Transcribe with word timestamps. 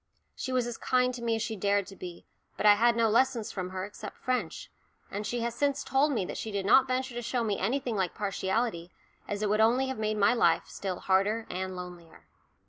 She 0.35 0.51
was 0.51 0.65
as 0.65 0.79
kind 0.79 1.13
to 1.13 1.21
me 1.21 1.35
as 1.35 1.43
she 1.43 1.55
dared 1.55 1.85
to 1.85 1.95
be, 1.95 2.25
but 2.57 2.65
I 2.65 2.73
had 2.73 2.95
no 2.95 3.07
lessons 3.07 3.51
from 3.51 3.69
her 3.69 3.85
except 3.85 4.17
French, 4.17 4.71
and 5.11 5.27
she 5.27 5.41
has 5.41 5.53
since 5.53 5.83
told 5.83 6.11
me 6.11 6.25
that 6.25 6.39
she 6.39 6.51
did 6.51 6.65
not 6.65 6.87
venture 6.87 7.13
to 7.13 7.21
show 7.21 7.43
me 7.43 7.59
anything 7.59 7.95
like 7.95 8.15
partiality, 8.15 8.89
as 9.27 9.43
it 9.43 9.49
would 9.51 9.61
only 9.61 9.89
have 9.89 9.99
made 9.99 10.17
my 10.17 10.33
life 10.33 10.63
still 10.65 11.01
harder 11.01 11.45
and 11.51 11.75
lonelier. 11.75 12.25